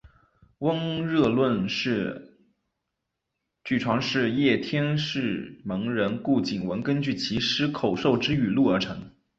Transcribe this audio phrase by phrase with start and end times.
[0.57, 1.67] 温热论
[3.63, 9.11] 据传是叶天士门人顾景文根据其师口授之语录而成。